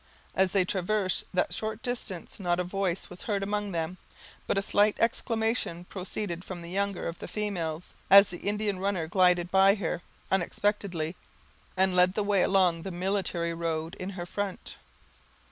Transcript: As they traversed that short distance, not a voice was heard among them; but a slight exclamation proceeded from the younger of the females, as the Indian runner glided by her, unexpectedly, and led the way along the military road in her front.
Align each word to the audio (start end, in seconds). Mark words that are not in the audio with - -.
As 0.33 0.51
they 0.51 0.65
traversed 0.65 1.25
that 1.31 1.53
short 1.53 1.83
distance, 1.83 2.39
not 2.39 2.59
a 2.59 2.63
voice 2.63 3.07
was 3.07 3.21
heard 3.25 3.43
among 3.43 3.71
them; 3.71 3.99
but 4.47 4.57
a 4.57 4.61
slight 4.63 4.97
exclamation 4.99 5.85
proceeded 5.85 6.43
from 6.43 6.61
the 6.61 6.71
younger 6.71 7.07
of 7.07 7.19
the 7.19 7.27
females, 7.27 7.93
as 8.09 8.29
the 8.29 8.39
Indian 8.39 8.79
runner 8.79 9.05
glided 9.05 9.51
by 9.51 9.75
her, 9.75 10.01
unexpectedly, 10.31 11.15
and 11.77 11.95
led 11.95 12.15
the 12.15 12.23
way 12.23 12.41
along 12.41 12.81
the 12.81 12.89
military 12.89 13.53
road 13.53 13.93
in 13.99 14.09
her 14.09 14.25
front. 14.25 14.75